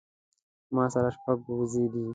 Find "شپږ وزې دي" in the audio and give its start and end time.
1.15-2.05